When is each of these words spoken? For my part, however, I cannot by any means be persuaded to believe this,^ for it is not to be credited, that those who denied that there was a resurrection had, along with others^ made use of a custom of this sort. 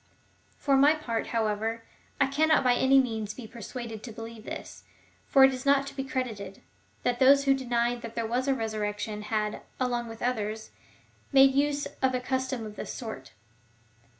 For 0.57 0.77
my 0.77 0.95
part, 0.95 1.27
however, 1.27 1.83
I 2.19 2.25
cannot 2.25 2.63
by 2.63 2.73
any 2.73 2.99
means 2.99 3.35
be 3.35 3.45
persuaded 3.45 4.01
to 4.01 4.11
believe 4.11 4.45
this,^ 4.45 4.81
for 5.27 5.43
it 5.43 5.53
is 5.53 5.63
not 5.63 5.85
to 5.85 5.95
be 5.95 6.03
credited, 6.03 6.63
that 7.03 7.19
those 7.19 7.43
who 7.45 7.53
denied 7.53 8.01
that 8.01 8.15
there 8.15 8.25
was 8.25 8.47
a 8.47 8.55
resurrection 8.55 9.21
had, 9.21 9.61
along 9.79 10.07
with 10.07 10.21
others^ 10.21 10.69
made 11.31 11.53
use 11.53 11.85
of 12.01 12.15
a 12.15 12.19
custom 12.19 12.65
of 12.65 12.77
this 12.77 12.91
sort. 12.91 13.33